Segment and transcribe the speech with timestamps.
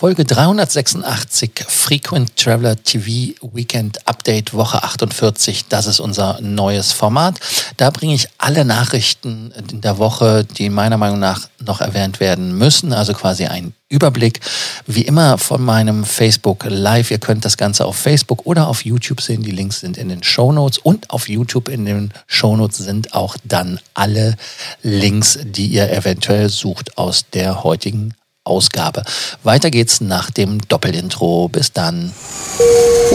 [0.00, 5.64] Folge 386 Frequent Traveler TV Weekend Update Woche 48.
[5.68, 7.40] Das ist unser neues Format.
[7.78, 12.56] Da bringe ich alle Nachrichten in der Woche, die meiner Meinung nach noch erwähnt werden
[12.56, 12.92] müssen.
[12.92, 14.38] Also quasi ein Überblick.
[14.86, 17.10] Wie immer von meinem Facebook Live.
[17.10, 19.42] Ihr könnt das Ganze auf Facebook oder auf YouTube sehen.
[19.42, 23.14] Die Links sind in den Show Notes und auf YouTube in den Show Notes sind
[23.14, 24.36] auch dann alle
[24.84, 28.14] Links, die ihr eventuell sucht aus der heutigen
[28.48, 29.02] Ausgabe.
[29.44, 31.48] Weiter geht's nach dem Doppelintro.
[31.48, 32.12] Bis dann.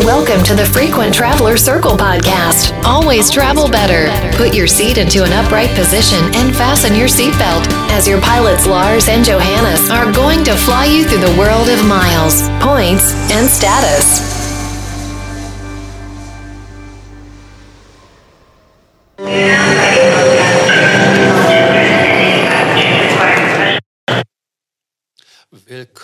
[0.06, 2.73] Welcome to the Frequent Traveler Circle podcast.
[2.86, 4.09] Always travel better.
[4.38, 9.09] Put your seat into an upright position and fasten your seatbelt as your pilots Lars
[9.09, 14.33] and Johannes are going to fly you through the world of miles, points, and status.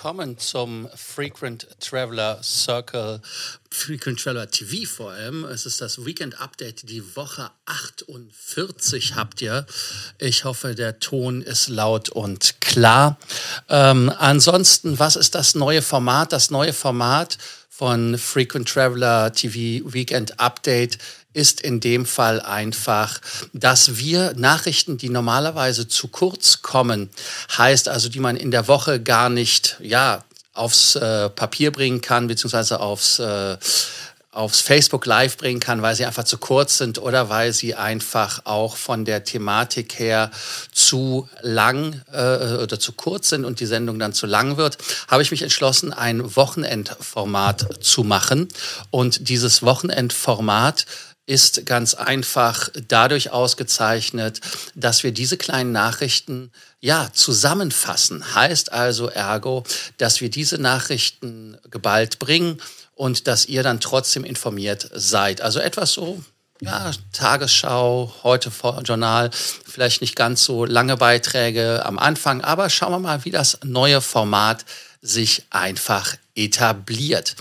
[0.02, 3.20] Willkommen zum Frequent Traveler Circle,
[3.70, 5.44] Frequent Traveler TV vor allem.
[5.44, 9.66] Es ist das Weekend Update, die Woche 48 habt ihr.
[10.18, 13.18] Ich hoffe, der Ton ist laut und klar.
[13.68, 16.32] Ähm, ansonsten, was ist das neue Format?
[16.32, 20.98] Das neue Format von Frequent Traveler TV Weekend Update
[21.34, 23.20] ist in dem Fall einfach,
[23.54, 27.10] dass wir Nachrichten, die normalerweise zu kurz kommen,
[27.58, 32.28] heißt also, die man in der Woche gar nicht, ja, aufs äh, Papier bringen kann,
[32.28, 33.58] beziehungsweise aufs, äh,
[34.32, 38.46] aufs Facebook Live bringen kann, weil sie einfach zu kurz sind oder weil sie einfach
[38.46, 40.32] auch von der Thematik her
[40.72, 45.24] zu lang äh, oder zu kurz sind und die Sendung dann zu lang wird, habe
[45.24, 48.50] ich mich entschlossen, ein Wochenendformat zu machen.
[48.92, 50.86] Und dieses Wochenendformat
[51.30, 54.42] ist ganz einfach dadurch ausgezeichnet,
[54.74, 58.34] dass wir diese kleinen Nachrichten ja zusammenfassen.
[58.34, 59.64] Heißt also ergo,
[59.98, 62.60] dass wir diese Nachrichten geballt bringen
[62.96, 65.42] und dass ihr dann trotzdem informiert seid.
[65.42, 66.20] Also etwas so
[66.62, 68.52] ja, Tagesschau, heute
[68.84, 73.60] Journal, vielleicht nicht ganz so lange Beiträge am Anfang, aber schauen wir mal, wie das
[73.64, 74.66] neue Format
[75.02, 77.36] sich einfach etabliert.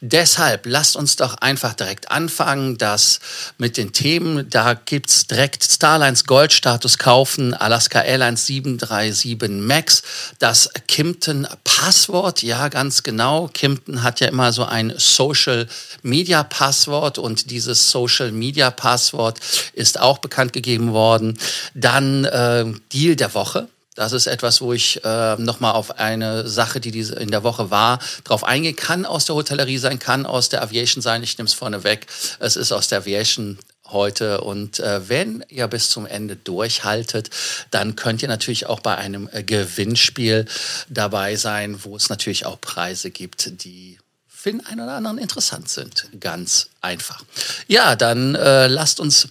[0.00, 3.20] Deshalb lasst uns doch einfach direkt anfangen, dass
[3.58, 10.02] mit den Themen, da gibt's direkt Starlines Goldstatus kaufen, Alaska Airlines 737 MAX,
[10.38, 15.66] das Kimpton Passwort, ja ganz genau, Kimpton hat ja immer so ein Social
[16.02, 19.40] Media Passwort und dieses Social Media Passwort
[19.72, 21.38] ist auch bekannt gegeben worden.
[21.74, 26.80] Dann äh, Deal der Woche, das ist etwas, wo ich äh, nochmal auf eine Sache,
[26.80, 29.06] die diese in der Woche war, drauf eingehen kann.
[29.06, 31.22] Aus der Hotellerie sein, kann aus der Aviation sein.
[31.22, 32.06] Ich nehme es vorne weg.
[32.40, 34.40] Es ist aus der Aviation heute.
[34.40, 37.30] Und äh, wenn ihr bis zum Ende durchhaltet,
[37.70, 40.46] dann könnt ihr natürlich auch bei einem äh, Gewinnspiel
[40.88, 45.68] dabei sein, wo es natürlich auch Preise gibt, die für den einen oder anderen interessant
[45.68, 46.08] sind.
[46.20, 47.24] Ganz einfach.
[47.68, 49.28] Ja, dann äh, lasst uns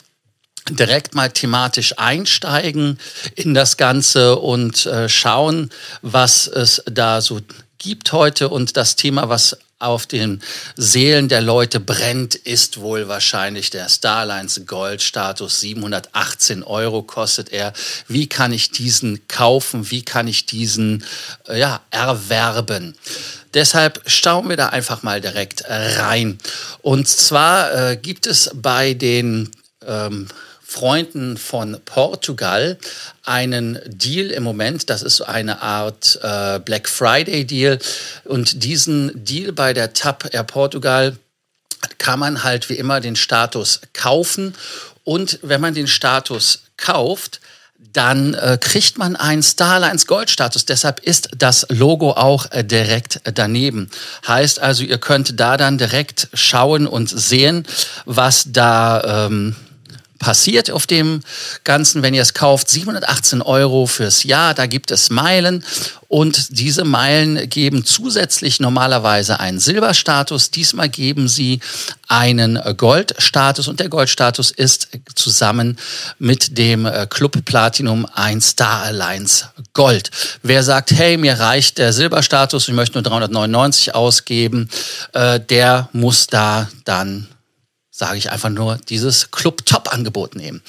[0.70, 3.00] direkt mal thematisch einsteigen
[3.36, 5.70] in das Ganze und äh, schauen,
[6.02, 7.42] was es da so
[7.78, 8.50] gibt heute.
[8.50, 10.42] Und das Thema, was auf den
[10.78, 15.60] Seelen der Leute brennt, ist wohl wahrscheinlich der Starlines Gold-Status.
[15.60, 17.74] 718 Euro kostet er.
[18.08, 19.92] Wie kann ich diesen kaufen?
[19.92, 21.04] Wie kann ich diesen
[21.50, 22.96] äh, ja, erwerben?
[23.54, 26.40] Deshalb schauen wir da einfach mal direkt rein.
[26.82, 29.52] Und zwar äh, gibt es bei den
[29.86, 30.28] ähm,
[30.74, 32.80] Freunden von Portugal
[33.24, 34.90] einen Deal im Moment.
[34.90, 37.78] Das ist eine Art äh, Black Friday Deal.
[38.24, 41.16] Und diesen Deal bei der TAP Air Portugal
[42.00, 44.56] kann man halt wie immer den Status kaufen.
[45.04, 47.40] Und wenn man den Status kauft,
[47.78, 50.66] dann äh, kriegt man einen Starlines Goldstatus.
[50.66, 53.92] Deshalb ist das Logo auch äh, direkt daneben.
[54.28, 57.68] Heißt also, ihr könnt da dann direkt schauen und sehen,
[58.06, 59.56] was da ähm,
[60.24, 61.22] passiert auf dem
[61.66, 62.70] Ganzen, wenn ihr es kauft.
[62.70, 65.66] 718 Euro fürs Jahr, da gibt es Meilen
[66.08, 70.50] und diese Meilen geben zusätzlich normalerweise einen Silberstatus.
[70.50, 71.60] Diesmal geben sie
[72.08, 75.78] einen Goldstatus und der Goldstatus ist zusammen
[76.20, 80.10] mit dem Club Platinum ein Star Alliance Gold.
[80.42, 84.70] Wer sagt, hey, mir reicht der Silberstatus, ich möchte nur 399 ausgeben,
[85.12, 87.28] äh, der muss da dann
[87.96, 90.64] sage ich einfach nur, dieses Club-Top-Angebot nehmen.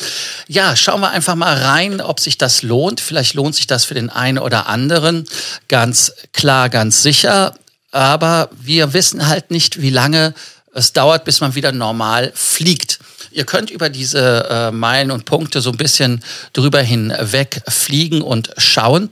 [0.47, 3.01] Ja, schauen wir einfach mal rein, ob sich das lohnt.
[3.01, 5.27] Vielleicht lohnt sich das für den einen oder anderen.
[5.69, 7.55] Ganz klar, ganz sicher.
[7.93, 10.35] Aber wir wissen halt nicht, wie lange
[10.75, 12.99] es dauert, bis man wieder normal fliegt.
[13.31, 16.23] Ihr könnt über diese äh, Meilen und Punkte so ein bisschen
[16.53, 19.09] drüber hinweg fliegen und schauen.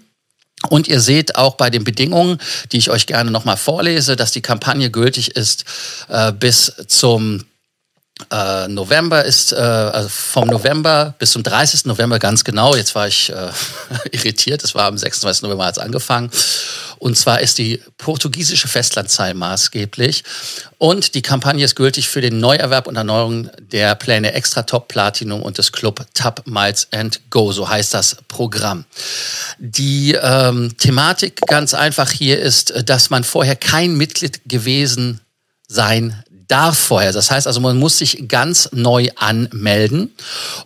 [0.68, 2.38] Und ihr seht auch bei den Bedingungen,
[2.72, 5.64] die ich euch gerne nochmal vorlese, dass die Kampagne gültig ist
[6.08, 7.46] äh, bis zum
[8.30, 11.86] äh, November ist, äh, also vom November bis zum 30.
[11.86, 12.74] November ganz genau.
[12.74, 13.50] Jetzt war ich äh,
[14.12, 15.42] irritiert, es war am 26.
[15.42, 16.30] November hat es angefangen.
[16.98, 20.22] Und zwar ist die portugiesische Festlandzahl maßgeblich.
[20.78, 25.42] Und die Kampagne ist gültig für den Neuerwerb und Erneuerung der Pläne Extra Top Platinum
[25.42, 27.50] und des Club Tab Miles and Go.
[27.50, 28.84] So heißt das Programm.
[29.58, 35.20] Die ähm, Thematik ganz einfach hier ist, dass man vorher kein Mitglied gewesen
[35.66, 37.12] sein darf vorher.
[37.12, 40.14] Das heißt also, man muss sich ganz neu anmelden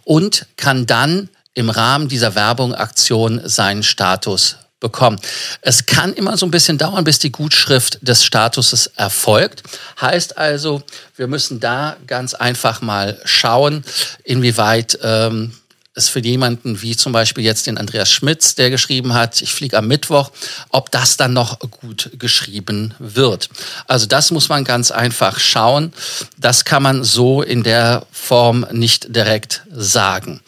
[0.02, 5.18] und kann dann im Rahmen dieser Werbung, Aktion seinen Status bekommen.
[5.62, 9.62] Es kann immer so ein bisschen dauern, bis die Gutschrift des Statuses erfolgt.
[10.00, 10.82] Heißt also,
[11.14, 13.84] wir müssen da ganz einfach mal schauen,
[14.24, 15.54] inwieweit ähm,
[15.96, 19.78] es für jemanden wie zum Beispiel jetzt den Andreas Schmitz, der geschrieben hat, ich fliege
[19.78, 20.30] am Mittwoch,
[20.70, 23.48] ob das dann noch gut geschrieben wird.
[23.86, 25.92] Also das muss man ganz einfach schauen.
[26.36, 30.42] Das kann man so in der Form nicht direkt sagen.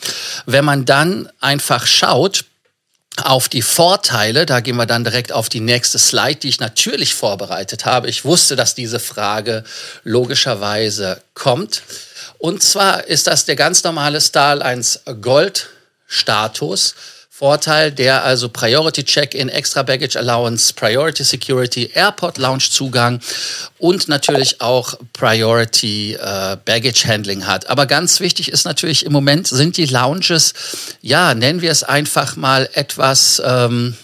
[0.44, 2.44] Wenn man dann einfach schaut,
[3.24, 7.14] auf die Vorteile, da gehen wir dann direkt auf die nächste Slide, die ich natürlich
[7.14, 8.08] vorbereitet habe.
[8.08, 9.64] Ich wusste, dass diese Frage
[10.04, 11.82] logischerweise kommt.
[12.38, 15.68] Und zwar ist das der ganz normale Star 1 Gold
[16.06, 16.94] Status.
[17.30, 23.20] Vorteil, der also Priority Check-in, Extra Baggage Allowance, Priority Security, Airport Lounge Zugang
[23.78, 27.70] und natürlich auch Priority äh, Baggage Handling hat.
[27.70, 30.52] Aber ganz wichtig ist natürlich im Moment sind die Lounges,
[31.00, 33.96] ja, nennen wir es einfach mal etwas, ähm,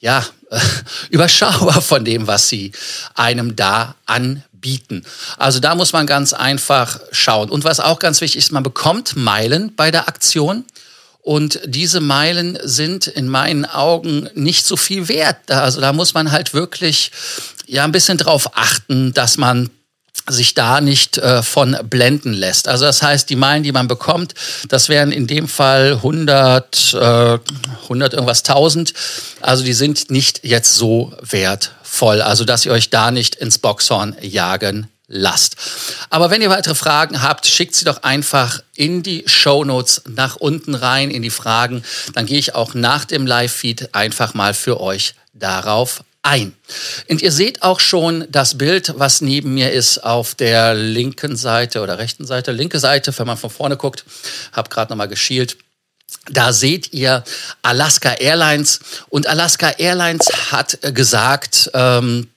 [0.00, 0.22] ja,
[1.10, 2.72] überschaubar von dem, was sie
[3.14, 5.04] einem da anbieten bieten.
[5.36, 7.50] Also da muss man ganz einfach schauen.
[7.50, 10.64] Und was auch ganz wichtig ist, man bekommt Meilen bei der Aktion.
[11.20, 15.50] Und diese Meilen sind in meinen Augen nicht so viel wert.
[15.50, 17.10] Also da muss man halt wirklich
[17.66, 19.68] ja ein bisschen drauf achten, dass man
[20.26, 22.68] sich da nicht äh, von blenden lässt.
[22.68, 24.34] Also das heißt, die Meilen, die man bekommt,
[24.68, 27.38] das wären in dem Fall 100, äh,
[27.84, 28.92] 100 irgendwas 1000.
[29.40, 31.14] Also die sind nicht jetzt so
[31.88, 32.22] wertvoll.
[32.22, 35.56] Also dass ihr euch da nicht ins Boxhorn jagen lasst.
[36.10, 40.36] Aber wenn ihr weitere Fragen habt, schickt sie doch einfach in die Show Notes nach
[40.36, 41.82] unten rein in die Fragen.
[42.12, 46.52] Dann gehe ich auch nach dem Live-Feed einfach mal für euch darauf ein.
[47.08, 51.80] Und ihr seht auch schon das Bild, was neben mir ist auf der linken Seite
[51.80, 52.52] oder rechten Seite.
[52.52, 54.04] Linke Seite, wenn man von vorne guckt,
[54.52, 55.56] habe gerade nochmal geschielt.
[56.30, 57.24] Da seht ihr
[57.62, 62.28] Alaska Airlines und Alaska Airlines hat gesagt, ähm,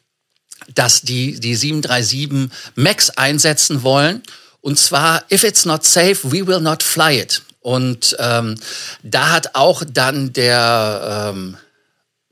[0.75, 4.23] dass die die 737 MAX einsetzen wollen.
[4.61, 7.41] Und zwar, if it's not safe, we will not fly it.
[7.61, 8.55] Und ähm,
[9.03, 11.57] da hat auch dann der ähm,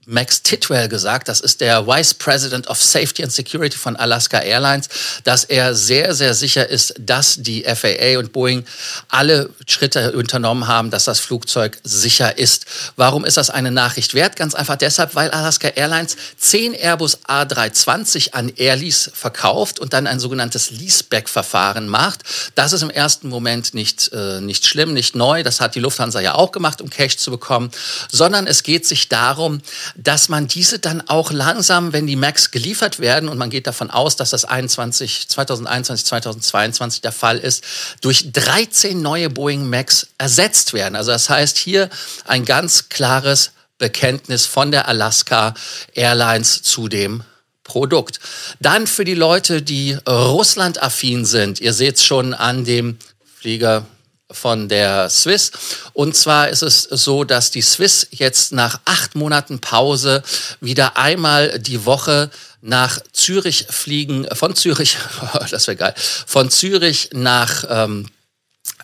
[0.09, 4.89] Max Titwell gesagt, das ist der Vice President of Safety and Security von Alaska Airlines,
[5.23, 8.65] dass er sehr, sehr sicher ist, dass die FAA und Boeing
[9.07, 12.65] alle Schritte unternommen haben, dass das Flugzeug sicher ist.
[12.95, 14.35] Warum ist das eine Nachricht wert?
[14.35, 20.19] Ganz einfach deshalb, weil Alaska Airlines 10 Airbus A320 an Airlease verkauft und dann ein
[20.19, 22.23] sogenanntes Leaseback-Verfahren macht.
[22.55, 25.43] Das ist im ersten Moment nicht, äh, nicht schlimm, nicht neu.
[25.43, 27.69] Das hat die Lufthansa ja auch gemacht, um Cash zu bekommen,
[28.11, 29.61] sondern es geht sich darum,
[30.03, 33.89] dass man diese dann auch langsam, wenn die Macs geliefert werden, und man geht davon
[33.89, 37.63] aus, dass das 21, 2021, 2022 der Fall ist,
[38.01, 40.95] durch 13 neue Boeing Macs ersetzt werden.
[40.95, 41.89] Also das heißt hier
[42.25, 45.53] ein ganz klares Bekenntnis von der Alaska
[45.93, 47.23] Airlines zu dem
[47.63, 48.19] Produkt.
[48.59, 52.97] Dann für die Leute, die Russland-affin sind, ihr seht es schon an dem
[53.39, 53.85] Flieger,
[54.31, 55.51] von der Swiss.
[55.93, 60.23] Und zwar ist es so, dass die Swiss jetzt nach acht Monaten Pause
[60.61, 62.29] wieder einmal die Woche
[62.61, 64.97] nach Zürich fliegen, von Zürich,
[65.49, 68.07] das wäre geil, von Zürich nach ähm,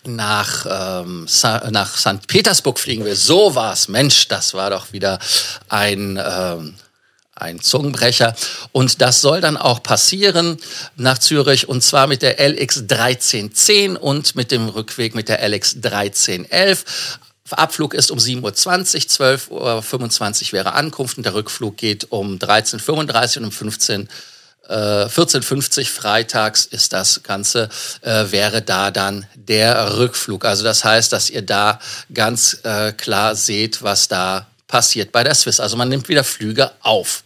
[0.08, 1.28] nach, ähm,
[1.72, 2.28] nach St.
[2.28, 3.16] Petersburg fliegen wir.
[3.16, 3.88] So war's.
[3.88, 5.20] Mensch, das war doch wieder
[5.68, 6.76] ein ähm,
[7.36, 8.36] ein Zungenbrecher.
[8.72, 10.58] Und das soll dann auch passieren
[10.96, 15.76] nach Zürich und zwar mit der LX 1310 und mit dem Rückweg mit der LX
[15.76, 17.20] 1311.
[17.52, 23.38] Abflug ist um 7.20 Uhr, 12.25 Uhr wäre Ankunft und der Rückflug geht um 13.35
[23.38, 24.10] Uhr und um 15
[24.68, 27.70] äh, 14.50 freitags ist das Ganze,
[28.02, 30.44] äh, wäre da dann der Rückflug.
[30.44, 31.80] Also das heißt, dass ihr da
[32.12, 35.60] ganz äh, klar seht, was da passiert bei der Swiss.
[35.60, 37.24] Also man nimmt wieder Flüge auf.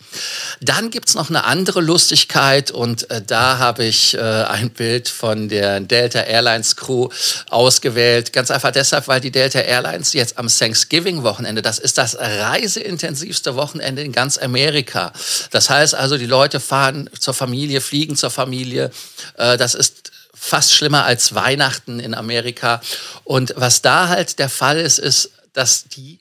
[0.60, 5.48] Dann gibt's noch eine andere Lustigkeit und äh, da habe ich äh, ein Bild von
[5.48, 7.08] der Delta Airlines Crew
[7.50, 8.34] ausgewählt.
[8.34, 14.02] Ganz einfach deshalb, weil die Delta Airlines jetzt am Thanksgiving-Wochenende, das ist das reiseintensivste Wochenende
[14.02, 15.14] in ganz Amerika.
[15.52, 18.92] Das heißt also, die Leute fahren zur Familie, fliegen zur Familie.
[19.38, 22.82] Äh, das ist fast schlimmer als Weihnachten in Amerika.
[23.24, 26.20] Und was da halt der Fall ist, ist, dass die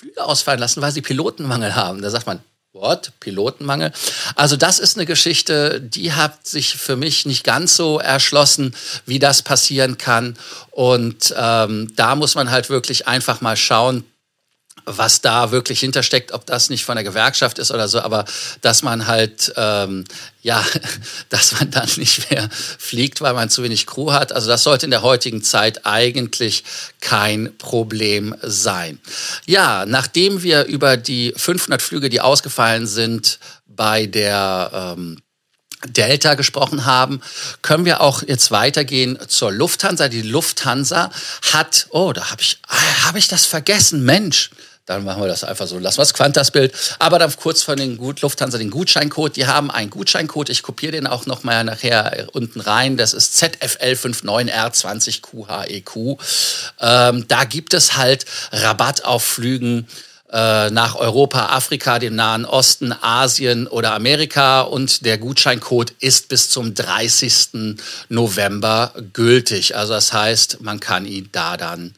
[0.00, 2.00] Flüge ausfallen lassen, weil sie Pilotenmangel haben.
[2.00, 2.40] Da sagt man,
[2.72, 3.10] What?
[3.18, 3.92] Pilotenmangel.
[4.36, 8.76] Also das ist eine Geschichte, die hat sich für mich nicht ganz so erschlossen,
[9.06, 10.36] wie das passieren kann.
[10.70, 14.04] Und ähm, da muss man halt wirklich einfach mal schauen,
[14.98, 18.24] was da wirklich hintersteckt, ob das nicht von der Gewerkschaft ist oder so, aber
[18.60, 20.04] dass man halt, ähm,
[20.42, 20.64] ja,
[21.28, 24.32] dass man dann nicht mehr fliegt, weil man zu wenig Crew hat.
[24.32, 26.64] Also das sollte in der heutigen Zeit eigentlich
[27.00, 29.00] kein Problem sein.
[29.46, 35.18] Ja, nachdem wir über die 500 Flüge, die ausgefallen sind, bei der ähm,
[35.86, 37.22] Delta gesprochen haben,
[37.62, 40.08] können wir auch jetzt weitergehen zur Lufthansa.
[40.08, 41.10] Die Lufthansa
[41.52, 44.50] hat, oh, da habe ich, ah, habe ich das vergessen, Mensch
[44.86, 45.78] dann machen wir das einfach so.
[45.78, 46.74] Lassen wir das Quantas-Bild.
[46.98, 49.36] Aber dann kurz von den Gut Lufthansa den Gutscheincode.
[49.36, 50.50] Die haben einen Gutscheincode.
[50.50, 52.96] Ich kopiere den auch noch mal nachher unten rein.
[52.96, 56.18] Das ist ZFL59R20QHEQ.
[56.80, 59.86] Ähm, da gibt es halt Rabatt auf Flügen
[60.32, 66.50] äh, nach Europa, Afrika, dem Nahen Osten, Asien oder Amerika und der Gutscheincode ist bis
[66.50, 67.76] zum 30.
[68.08, 69.76] November gültig.
[69.76, 71.94] Also das heißt, man kann ihn da dann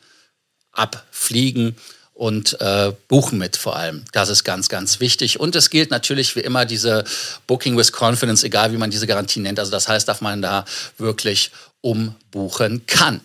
[0.72, 1.76] abfliegen
[2.22, 4.04] und äh, buchen mit vor allem.
[4.12, 5.40] Das ist ganz, ganz wichtig.
[5.40, 7.02] Und es gilt natürlich wie immer diese
[7.48, 9.58] Booking with Confidence, egal wie man diese Garantie nennt.
[9.58, 10.64] Also das heißt, dass man da
[10.98, 11.50] wirklich
[11.80, 13.22] umbuchen kann.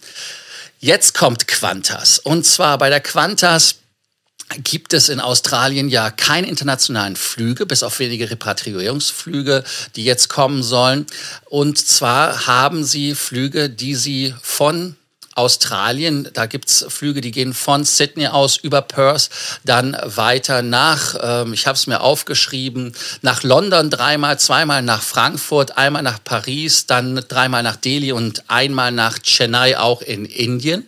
[0.80, 2.18] Jetzt kommt Qantas.
[2.18, 3.75] Und zwar bei der Qantas
[4.63, 9.63] gibt es in Australien ja keine internationalen Flüge, bis auf wenige Repatriierungsflüge,
[9.96, 11.06] die jetzt kommen sollen.
[11.46, 14.96] Und zwar haben sie Flüge, die sie von
[15.38, 16.29] Australien.
[16.34, 19.29] Da gibt's Flüge, die gehen von Sydney aus über Perth,
[19.63, 25.77] dann weiter nach, ähm, ich habe es mir aufgeschrieben, nach London dreimal, zweimal nach Frankfurt,
[25.77, 30.86] einmal nach Paris, dann dreimal nach Delhi und einmal nach Chennai auch in Indien.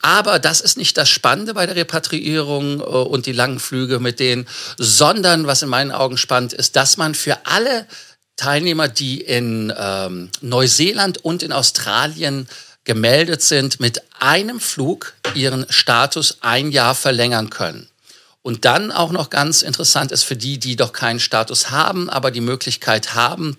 [0.00, 4.20] Aber das ist nicht das Spannende bei der Repatriierung äh, und die langen Flüge mit
[4.20, 4.46] denen,
[4.78, 7.86] sondern was in meinen Augen spannend ist, dass man für alle
[8.36, 12.48] Teilnehmer, die in ähm, Neuseeland und in Australien
[12.84, 17.88] gemeldet sind, mit einem Flug ihren Status ein Jahr verlängern können.
[18.42, 22.30] Und dann auch noch ganz interessant ist für die, die doch keinen Status haben, aber
[22.30, 23.56] die Möglichkeit haben,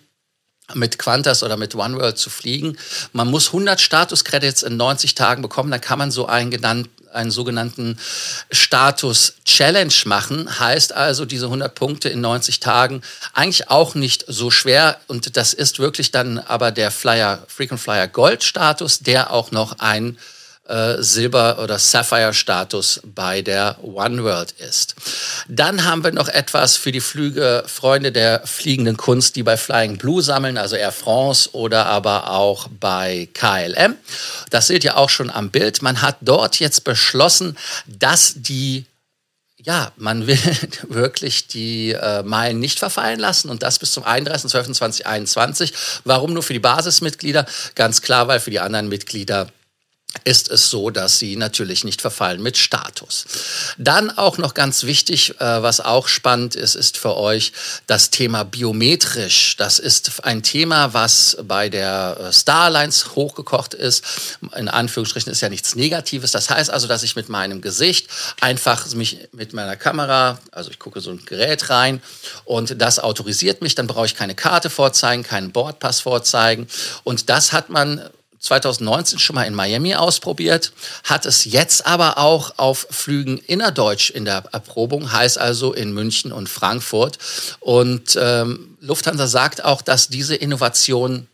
[0.73, 2.77] mit Qantas oder mit OneWorld zu fliegen.
[3.11, 7.31] Man muss 100 Status-Credits in 90 Tagen bekommen, dann kann man so einen genannt, einen
[7.31, 7.99] sogenannten
[8.51, 10.59] Status Challenge machen.
[10.59, 13.01] Heißt also, diese 100 Punkte in 90 Tagen
[13.33, 14.99] eigentlich auch nicht so schwer.
[15.07, 19.79] Und das ist wirklich dann aber der Flyer, Frequent Flyer Gold Status, der auch noch
[19.79, 20.17] ein
[20.67, 24.95] äh, Silber- oder Sapphire-Status bei der One World ist.
[25.49, 29.97] Dann haben wir noch etwas für die Flüge Freunde der fliegenden Kunst, die bei Flying
[29.97, 33.95] Blue sammeln, also Air France oder aber auch bei KLM.
[34.51, 35.81] Das seht ihr auch schon am Bild.
[35.81, 38.85] Man hat dort jetzt beschlossen, dass die
[39.65, 40.37] ja, man will
[40.89, 45.71] wirklich die äh, Meilen nicht verfallen lassen und das bis zum 31.12.2021.
[46.03, 47.45] Warum nur für die Basismitglieder?
[47.75, 49.47] Ganz klar, weil für die anderen Mitglieder
[50.23, 53.25] ist es so, dass sie natürlich nicht verfallen mit Status.
[53.77, 57.51] Dann auch noch ganz wichtig, äh, was auch spannend ist, ist für euch
[57.87, 59.57] das Thema biometrisch.
[59.57, 64.03] Das ist ein Thema, was bei der äh, Starlines hochgekocht ist.
[64.55, 66.31] In Anführungsstrichen ist ja nichts Negatives.
[66.31, 68.07] Das heißt also, dass ich mit meinem Gesicht
[68.39, 72.01] einfach mich mit meiner Kamera, also ich gucke so ein Gerät rein
[72.45, 73.75] und das autorisiert mich.
[73.75, 76.67] Dann brauche ich keine Karte vorzeigen, keinen Bordpass vorzeigen.
[77.03, 78.09] Und das hat man
[78.43, 80.73] 2019 schon mal in Miami ausprobiert,
[81.05, 86.31] hat es jetzt aber auch auf Flügen innerdeutsch in der Erprobung, heißt also in München
[86.33, 87.17] und Frankfurt.
[87.61, 91.27] Und ähm, Lufthansa sagt auch, dass diese Innovation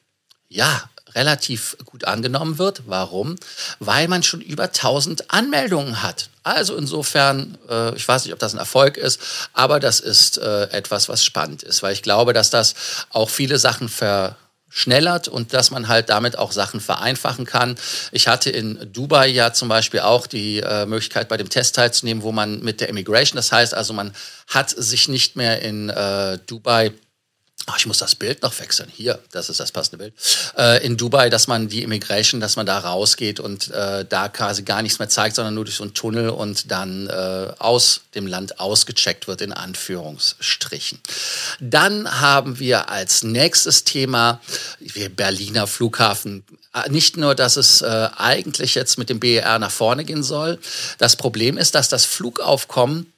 [0.50, 0.84] ja
[1.16, 2.84] relativ gut angenommen wird.
[2.86, 3.38] Warum?
[3.80, 6.30] Weil man schon über 1000 Anmeldungen hat.
[6.44, 9.20] Also insofern, äh, ich weiß nicht, ob das ein Erfolg ist,
[9.54, 12.76] aber das ist äh, etwas, was spannend ist, weil ich glaube, dass das
[13.10, 14.36] auch viele Sachen ver
[14.70, 17.76] schnellert und dass man halt damit auch Sachen vereinfachen kann.
[18.12, 22.24] Ich hatte in Dubai ja zum Beispiel auch die äh, Möglichkeit, bei dem Test teilzunehmen,
[22.24, 24.14] wo man mit der Immigration, das heißt also, man
[24.48, 26.92] hat sich nicht mehr in äh, Dubai
[27.72, 28.92] Ach, ich muss das Bild noch wechseln.
[28.92, 30.14] Hier, das ist das passende Bild.
[30.58, 34.64] Äh, in Dubai, dass man die Immigration, dass man da rausgeht und äh, da quasi
[34.64, 38.26] gar nichts mehr zeigt, sondern nur durch so einen Tunnel und dann äh, aus dem
[38.26, 41.00] Land ausgecheckt wird, in Anführungsstrichen.
[41.60, 44.42] Dann haben wir als nächstes Thema
[45.16, 50.06] Berliner Flughafen äh, nicht nur, dass es äh, eigentlich jetzt mit dem BER nach vorne
[50.06, 50.58] gehen soll.
[50.98, 53.14] Das Problem ist, dass das Flugaufkommen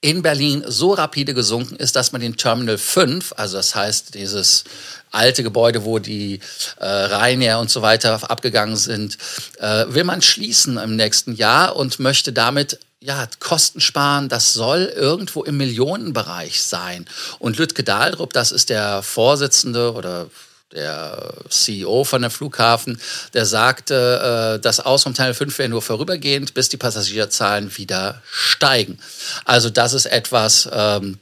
[0.00, 4.64] in Berlin so rapide gesunken ist, dass man den Terminal 5, also das heißt dieses
[5.10, 6.40] alte Gebäude, wo die
[6.78, 9.18] äh, Ryanair und so weiter abgegangen sind,
[9.58, 14.84] äh, will man schließen im nächsten Jahr und möchte damit ja, Kosten sparen, das soll
[14.94, 17.06] irgendwo im Millionenbereich sein.
[17.38, 20.28] Und Lütke Dahldrup, das ist der Vorsitzende oder
[20.72, 23.00] der CEO von der Flughafen,
[23.34, 28.22] der sagte, äh, das Aus vom Teil 5 wäre nur vorübergehend, bis die Passagierzahlen wieder
[28.30, 28.98] steigen.
[29.44, 31.18] Also das ist etwas, ähm,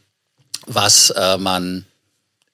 [0.67, 1.87] was äh, man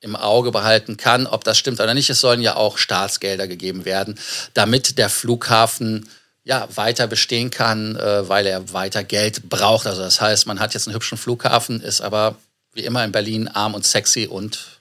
[0.00, 2.10] im Auge behalten kann, ob das stimmt oder nicht.
[2.10, 4.18] Es sollen ja auch Staatsgelder gegeben werden,
[4.52, 6.08] damit der Flughafen
[6.44, 9.86] ja, weiter bestehen kann, äh, weil er weiter Geld braucht.
[9.86, 12.36] Also das heißt, man hat jetzt einen hübschen Flughafen, ist aber
[12.74, 14.73] wie immer in Berlin arm und sexy und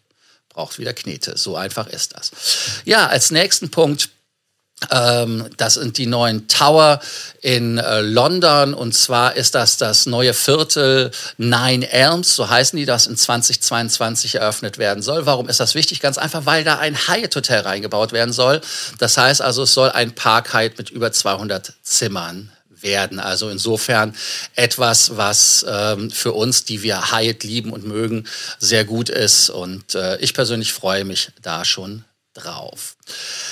[0.54, 1.38] braucht wieder Knete.
[1.38, 2.32] So einfach ist das.
[2.86, 4.10] Ja, als nächsten Punkt
[4.92, 7.00] ähm, das sind die neuen Tower
[7.42, 12.86] in äh, London und zwar ist das das neue Viertel Nine Elms, so heißen die,
[12.86, 15.26] das in 2022 eröffnet werden soll.
[15.26, 16.02] Warum ist das wichtig?
[16.02, 18.62] Ganz einfach, weil da ein Hyatt Hotel reingebaut werden soll.
[19.00, 22.53] Das heißt also, es soll ein Park Hyatt mit über 200 Zimmern
[22.84, 23.20] werden.
[23.20, 24.16] Also insofern
[24.56, 28.28] etwas, was ähm, für uns, die wir Hyatt lieben und mögen,
[28.60, 29.50] sehr gut ist.
[29.50, 32.96] Und äh, ich persönlich freue mich da schon drauf.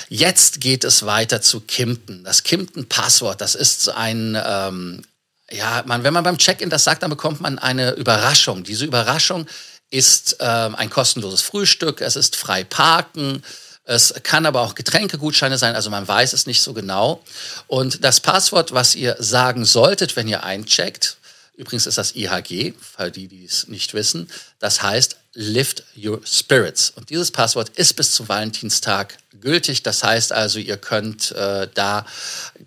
[0.08, 2.24] Jetzt geht es weiter zu Kimpton.
[2.24, 5.02] Das Kimpton-Passwort, das ist ein, ähm,
[5.50, 8.64] ja, man, wenn man beim Check-in das sagt, dann bekommt man eine Überraschung.
[8.64, 9.46] Diese Überraschung
[9.90, 13.42] ist ähm, ein kostenloses Frühstück, es ist frei parken,
[13.84, 17.22] es kann aber auch Getränkegutscheine sein, also man weiß es nicht so genau.
[17.66, 21.16] Und das Passwort, was ihr sagen solltet, wenn ihr eincheckt,
[21.56, 26.90] übrigens ist das IHG, für die, die es nicht wissen, das heißt Lift Your Spirits.
[26.90, 29.82] Und dieses Passwort ist bis zum Valentinstag gültig.
[29.82, 32.04] Das heißt also, ihr könnt äh, da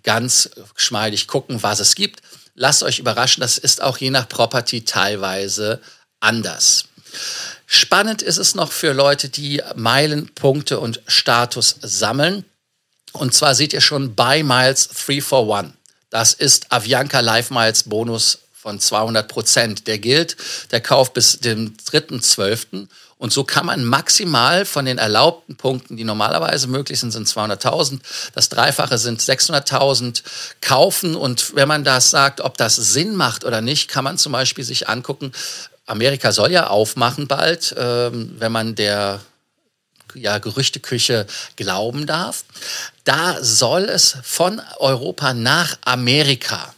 [0.04, 2.22] ganz geschmeidig gucken, was es gibt.
[2.56, 5.80] Lasst euch überraschen, das ist auch je nach Property teilweise
[6.20, 6.86] anders.
[7.76, 12.46] Spannend ist es noch für Leute, die Meilenpunkte und Status sammeln.
[13.12, 15.74] Und zwar seht ihr schon bei Miles 3 for 1.
[16.10, 19.88] Das ist Avianca Live Miles Bonus von 200 Prozent.
[19.88, 20.38] Der gilt,
[20.72, 22.88] der Kauf bis dem 3.12.
[23.18, 28.00] Und so kann man maximal von den erlaubten Punkten, die normalerweise möglich sind, sind 200.000.
[28.34, 30.24] Das Dreifache sind 600.000
[30.62, 31.16] kaufen.
[31.16, 34.64] Und wenn man das sagt, ob das Sinn macht oder nicht, kann man zum Beispiel
[34.64, 35.34] sich angucken,
[35.86, 39.22] Amerika soll ja aufmachen bald, ähm, wenn man der
[40.14, 42.46] ja, Gerüchteküche glauben darf.
[43.04, 46.74] Da soll es von Europa nach Amerika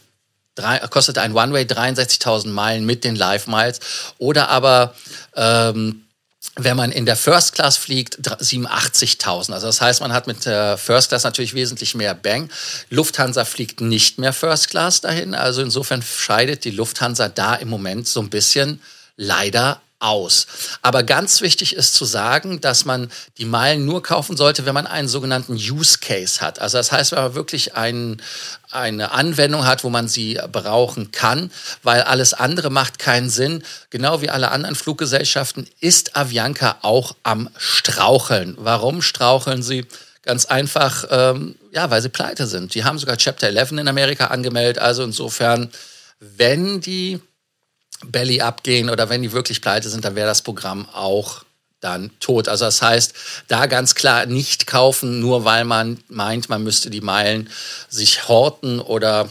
[0.58, 3.78] Drei, kostet ein One-Way 63.000 Meilen mit den Live-Miles
[4.18, 4.92] oder aber
[5.36, 6.02] ähm,
[6.56, 9.52] wenn man in der First Class fliegt, 87.000.
[9.52, 12.50] Also das heißt, man hat mit der First Class natürlich wesentlich mehr Bang.
[12.90, 15.34] Lufthansa fliegt nicht mehr First Class dahin.
[15.34, 18.82] Also insofern scheidet die Lufthansa da im Moment so ein bisschen
[19.18, 20.46] leider aus.
[20.80, 24.86] Aber ganz wichtig ist zu sagen, dass man die Meilen nur kaufen sollte, wenn man
[24.86, 26.60] einen sogenannten Use Case hat.
[26.60, 28.22] Also das heißt, wenn man wirklich ein,
[28.70, 31.50] eine Anwendung hat, wo man sie brauchen kann,
[31.82, 33.64] weil alles andere macht keinen Sinn.
[33.90, 38.54] Genau wie alle anderen Fluggesellschaften ist Avianca auch am Straucheln.
[38.58, 39.84] Warum straucheln sie?
[40.22, 42.74] Ganz einfach, ähm, ja, weil sie pleite sind.
[42.74, 44.78] Die haben sogar Chapter 11 in Amerika angemeldet.
[44.78, 45.70] Also insofern,
[46.20, 47.20] wenn die
[48.04, 51.44] Belly abgehen oder wenn die wirklich pleite sind, dann wäre das Programm auch
[51.80, 52.48] dann tot.
[52.48, 53.14] Also das heißt,
[53.48, 57.48] da ganz klar nicht kaufen, nur weil man meint, man müsste die Meilen
[57.88, 59.28] sich horten oder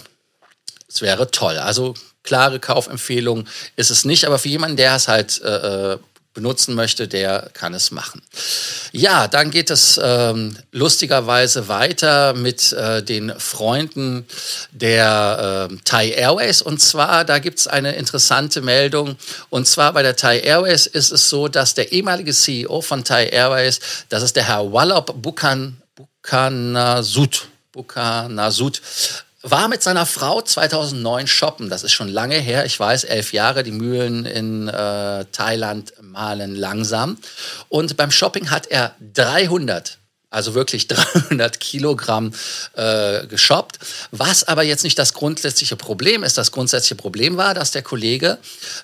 [0.87, 1.57] es wäre toll.
[1.57, 5.97] Also klare Kaufempfehlung ist es nicht, aber für jemanden, der es halt äh, äh
[6.37, 8.21] benutzen möchte, der kann es machen.
[8.91, 14.23] Ja, dann geht es ähm, lustigerweise weiter mit äh, den Freunden
[14.71, 16.61] der äh, Thai Airways.
[16.61, 19.15] Und zwar, da gibt es eine interessante Meldung.
[19.49, 23.29] Und zwar bei der Thai Airways ist es so, dass der ehemalige CEO von Thai
[23.29, 28.79] Airways, das ist der Herr Wallop Bukan, Bukanasut, Bukanasut,
[29.51, 31.69] war mit seiner Frau 2009 shoppen.
[31.69, 32.65] Das ist schon lange her.
[32.65, 33.63] Ich weiß, elf Jahre.
[33.63, 37.17] Die Mühlen in äh, Thailand malen langsam.
[37.69, 42.33] Und beim Shopping hat er 300 also wirklich 300 Kilogramm
[42.73, 43.79] äh, geshoppt.
[44.11, 46.37] Was aber jetzt nicht das grundsätzliche Problem ist.
[46.37, 48.37] Das grundsätzliche Problem war, dass der Kollege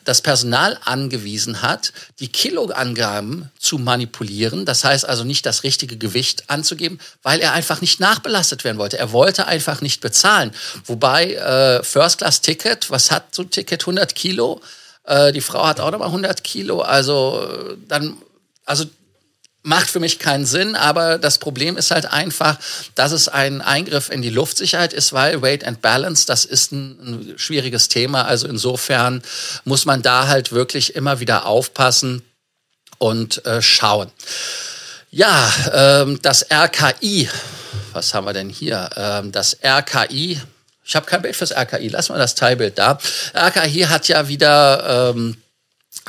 [0.05, 4.65] das Personal angewiesen hat, die Kiloangaben zu manipulieren.
[4.65, 8.97] Das heißt also nicht das richtige Gewicht anzugeben, weil er einfach nicht nachbelastet werden wollte.
[8.97, 10.51] Er wollte einfach nicht bezahlen.
[10.85, 13.81] Wobei äh, First Class Ticket, was hat so ein Ticket?
[13.81, 14.61] 100 Kilo.
[15.05, 16.81] Äh, die Frau hat auch nochmal 100 Kilo.
[16.81, 18.17] Also äh, dann,
[18.65, 18.85] also
[19.63, 22.59] macht für mich keinen Sinn, aber das Problem ist halt einfach,
[22.95, 26.99] dass es ein Eingriff in die Luftsicherheit ist, weil Weight and Balance, das ist ein,
[26.99, 28.25] ein schwieriges Thema.
[28.25, 29.23] Also insofern
[29.63, 32.21] muss man da halt wirklich immer wieder aufpassen
[32.97, 34.11] und äh, schauen.
[35.11, 37.29] Ja, ähm, das RKI,
[37.93, 38.89] was haben wir denn hier?
[38.97, 40.41] Ähm, das RKI,
[40.83, 42.97] ich habe kein Bild fürs RKI, lass mal das Teilbild da.
[43.33, 45.37] RKI hat ja wieder ähm,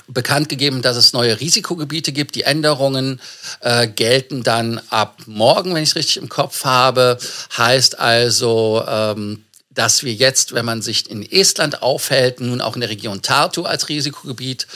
[0.07, 2.35] bekannt gegeben, dass es neue Risikogebiete gibt.
[2.35, 3.21] Die Änderungen
[3.61, 7.19] äh, gelten dann ab morgen, wenn ich es richtig im Kopf habe.
[7.57, 12.81] Heißt also, ähm, dass wir jetzt, wenn man sich in Estland aufhält, nun auch in
[12.81, 14.67] der Region Tartu als Risikogebiet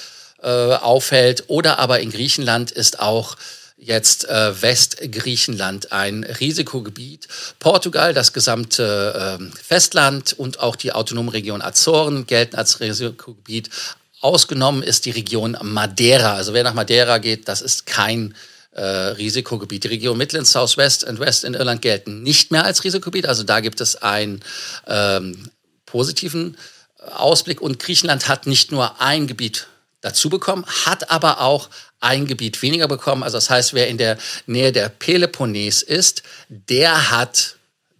[0.43, 3.37] äh, aufhält oder aber in Griechenland ist auch
[3.77, 7.29] jetzt äh, Westgriechenland ein Risikogebiet.
[7.61, 13.71] Portugal, das gesamte äh, Festland und auch die autonome Region Azoren gelten als Risikogebiet.
[14.21, 16.35] Ausgenommen ist die Region Madeira.
[16.35, 18.35] Also wer nach Madeira geht, das ist kein
[18.73, 19.85] äh, Risikogebiet.
[19.85, 23.27] Die Region Midland, South West und West in Irland gelten nicht mehr als Risikogebiet.
[23.27, 24.41] Also da gibt es einen
[24.87, 25.51] ähm,
[25.87, 26.57] positiven
[26.99, 27.61] Ausblick.
[27.61, 29.69] Und Griechenland hat nicht nur ein Gebiet
[30.01, 33.23] dazu bekommen, hat aber auch ein Gebiet weniger bekommen.
[33.23, 37.57] Also das heißt, wer in der Nähe der Peloponnes ist, der hat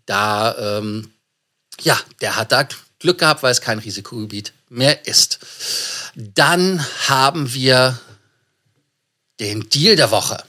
[0.07, 1.11] da, ähm,
[1.81, 2.69] ja, der hat da
[2.99, 5.39] Glück gehabt, weil es kein Risikogebiet mehr ist.
[6.15, 7.99] Dann haben wir
[9.41, 10.43] den Deal der Woche.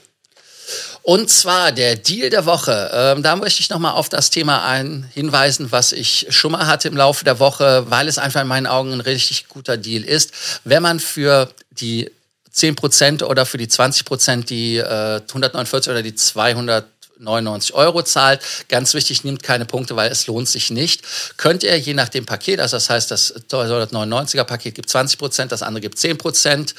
[1.02, 2.90] Und zwar der Deal der Woche.
[2.92, 6.88] Ähm, da möchte ich nochmal auf das Thema ein hinweisen, was ich schon mal hatte
[6.88, 10.32] im Laufe der Woche, weil es einfach in meinen Augen ein richtig guter Deal ist.
[10.64, 12.10] Wenn man für die
[12.54, 16.84] 10% oder für die 20% die äh, 149 oder die 200
[17.20, 18.40] 99 Euro zahlt.
[18.68, 21.02] Ganz wichtig, nimmt keine Punkte, weil es lohnt sich nicht.
[21.36, 25.52] Könnt ihr je nach dem Paket, also das heißt, das 299er Paket gibt 20 Prozent,
[25.52, 26.74] das andere gibt 10 Prozent.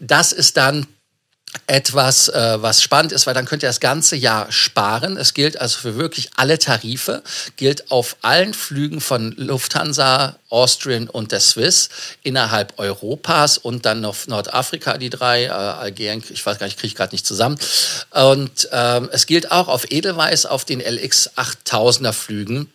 [0.00, 0.86] Das ist dann
[1.66, 5.16] etwas, äh, was spannend ist, weil dann könnt ihr das ganze Jahr sparen.
[5.16, 7.22] Es gilt also für wirklich alle Tarife,
[7.56, 11.88] gilt auf allen Flügen von Lufthansa, Austrian und der Swiss
[12.22, 16.88] innerhalb Europas und dann noch Nordafrika, die drei, äh, Algerien, ich weiß gar nicht, kriege
[16.88, 17.58] ich gerade nicht zusammen.
[18.10, 22.72] Und ähm, es gilt auch auf Edelweiß auf den LX 8000er Flügen,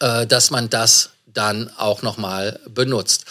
[0.00, 3.24] äh, dass man das dann auch nochmal benutzt.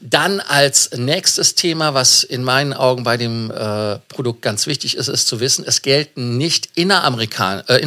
[0.00, 5.08] Dann als nächstes Thema, was in meinen Augen bei dem äh, Produkt ganz wichtig ist,
[5.08, 7.86] ist zu wissen, es gelten nicht inneramerikan äh,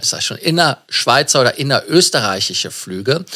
[0.00, 3.26] sag ich schon, innerschweizer oder innerösterreichische Flüge.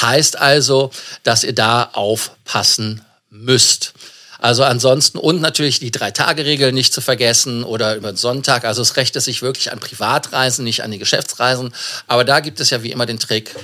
[0.00, 0.90] Heißt also,
[1.22, 3.94] dass ihr da aufpassen müsst.
[4.38, 8.64] Also ansonsten und natürlich die Drei-Tage-Regel nicht zu vergessen oder über den Sonntag.
[8.64, 11.74] Also es rechnet sich wirklich an Privatreisen, nicht an die Geschäftsreisen.
[12.06, 13.56] Aber da gibt es ja wie immer den Trick,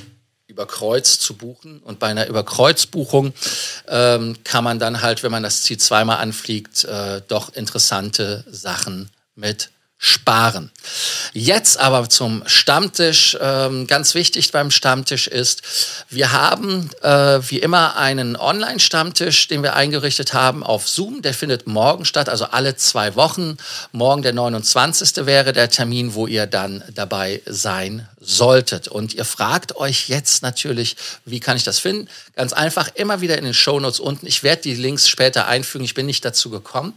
[0.47, 1.81] über Kreuz zu buchen.
[1.81, 3.33] Und bei einer Überkreuzbuchung
[3.89, 9.11] ähm, kann man dann halt, wenn man das Ziel zweimal anfliegt, äh, doch interessante Sachen
[9.35, 10.71] mit sparen.
[11.33, 13.39] Jetzt aber zum Stammtisch.
[13.41, 15.63] Ähm, ganz wichtig beim Stammtisch ist,
[16.11, 21.23] wir haben äh, wie immer einen Online-Stammtisch, den wir eingerichtet haben auf Zoom.
[21.23, 23.57] Der findet morgen statt, also alle zwei Wochen.
[23.93, 25.25] Morgen der 29.
[25.25, 28.89] wäre der Termin, wo ihr dann dabei sein solltet.
[28.89, 32.09] Und ihr fragt euch jetzt natürlich, wie kann ich das finden?
[32.37, 34.27] Ganz einfach, immer wieder in den Shownotes unten.
[34.27, 35.85] Ich werde die Links später einfügen.
[35.85, 36.95] Ich bin nicht dazu gekommen.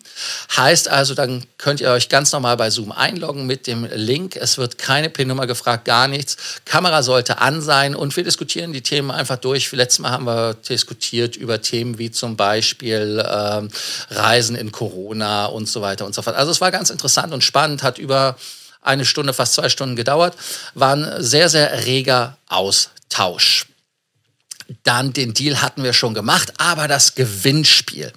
[0.55, 4.35] Heißt also, dann könnt ihr euch ganz normal bei Zoom einloggen mit dem Link.
[4.35, 6.37] Es wird keine PIN-Nummer gefragt, gar nichts.
[6.65, 9.71] Kamera sollte an sein und wir diskutieren die Themen einfach durch.
[9.71, 13.69] Letztes Mal haben wir diskutiert über Themen wie zum Beispiel ähm,
[14.09, 16.35] Reisen in Corona und so weiter und so fort.
[16.35, 18.37] Also es war ganz interessant und spannend, hat über
[18.87, 20.35] eine Stunde, fast zwei Stunden gedauert.
[20.73, 23.65] War ein sehr, sehr reger Austausch.
[24.83, 28.11] Dann den Deal hatten wir schon gemacht, aber das Gewinnspiel.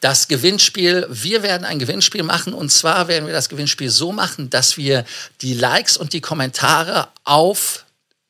[0.00, 4.50] Das Gewinnspiel, wir werden ein Gewinnspiel machen und zwar werden wir das Gewinnspiel so machen,
[4.50, 5.04] dass wir
[5.40, 7.83] die Likes und die Kommentare auf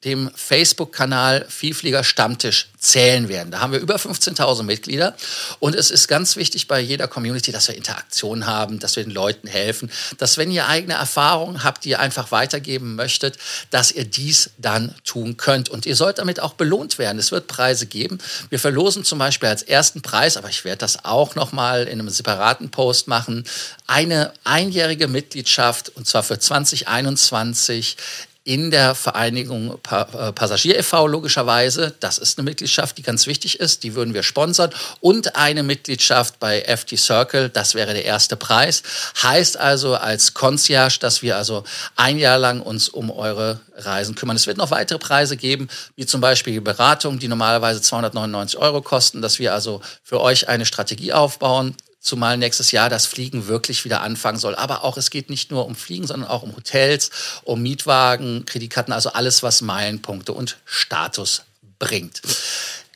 [0.04, 3.50] dem Facebook-Kanal Vielflieger Stammtisch zählen werden.
[3.50, 5.16] Da haben wir über 15.000 Mitglieder
[5.58, 9.12] und es ist ganz wichtig bei jeder Community, dass wir Interaktion haben, dass wir den
[9.12, 13.38] Leuten helfen, dass wenn ihr eigene Erfahrungen habt, die ihr einfach weitergeben möchtet,
[13.70, 15.68] dass ihr dies dann tun könnt.
[15.70, 17.18] Und ihr sollt damit auch belohnt werden.
[17.18, 18.18] Es wird Preise geben.
[18.50, 22.10] Wir verlosen zum Beispiel als ersten Preis, aber ich werde das auch nochmal in einem
[22.10, 23.44] separaten Post machen,
[23.86, 27.96] eine einjährige Mitgliedschaft und zwar für 2021
[28.44, 31.06] in der Vereinigung pa äh, Passagier e.V.
[31.06, 31.94] logischerweise.
[32.00, 33.82] Das ist eine Mitgliedschaft, die ganz wichtig ist.
[33.82, 34.70] Die würden wir sponsern.
[35.00, 37.48] Und eine Mitgliedschaft bei FT Circle.
[37.48, 38.82] Das wäre der erste Preis.
[39.22, 41.64] Heißt also als Concierge, dass wir also
[41.96, 44.36] ein Jahr lang uns um eure Reisen kümmern.
[44.36, 49.22] Es wird noch weitere Preise geben, wie zum Beispiel Beratung, die normalerweise 299 Euro kosten,
[49.22, 54.02] dass wir also für euch eine Strategie aufbauen, zumal nächstes Jahr das Fliegen wirklich wieder
[54.02, 54.54] anfangen soll.
[54.54, 57.10] Aber auch es geht nicht nur um Fliegen, sondern auch um Hotels,
[57.42, 61.42] um Mietwagen, Kreditkarten, also alles, was Meilenpunkte und Status
[61.78, 62.20] bringt.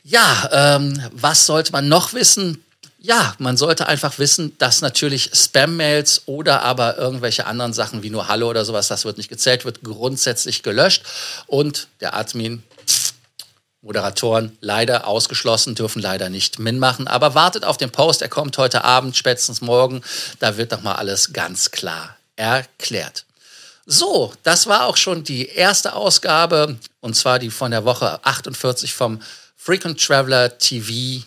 [0.03, 2.63] Ja, ähm, was sollte man noch wissen?
[3.01, 8.27] Ja, man sollte einfach wissen, dass natürlich Spam-Mails oder aber irgendwelche anderen Sachen wie nur
[8.27, 11.03] Hallo oder sowas, das wird nicht gezählt, wird grundsätzlich gelöscht
[11.47, 12.61] und der Admin
[13.81, 17.07] Moderatoren leider ausgeschlossen, dürfen leider nicht mitmachen.
[17.07, 20.01] Aber wartet auf den Post, er kommt heute Abend, spätestens morgen.
[20.39, 23.25] Da wird doch mal alles ganz klar erklärt.
[23.85, 28.93] So, das war auch schon die erste Ausgabe, und zwar die von der Woche 48
[28.93, 29.21] vom
[29.55, 31.25] Frequent Traveler TV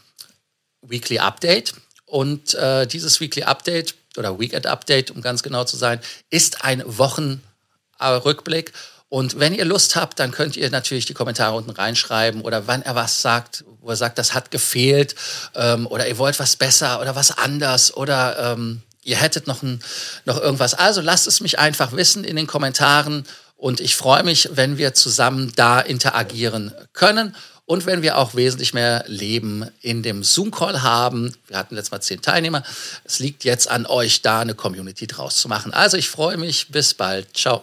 [0.83, 1.75] Weekly Update.
[2.05, 6.83] Und äh, dieses Weekly Update oder Weekend Update, um ganz genau zu sein, ist ein
[6.87, 8.73] Wochenrückblick.
[9.13, 12.81] Und wenn ihr Lust habt, dann könnt ihr natürlich die Kommentare unten reinschreiben oder wann
[12.81, 15.15] er was sagt, wo er sagt, das hat gefehlt
[15.55, 19.83] ähm, oder ihr wollt was besser oder was anders oder ähm, ihr hättet noch, ein,
[20.25, 20.73] noch irgendwas.
[20.73, 23.27] Also lasst es mich einfach wissen in den Kommentaren
[23.59, 27.37] und ich freue mich, wenn wir zusammen da interagieren können.
[27.67, 32.01] Und wenn wir auch wesentlich mehr Leben in dem Zoom-Call haben, wir hatten letztes Mal
[32.01, 32.63] zehn Teilnehmer,
[33.05, 35.75] es liegt jetzt an euch, da eine Community draus zu machen.
[35.75, 37.37] Also ich freue mich, bis bald.
[37.37, 37.63] Ciao.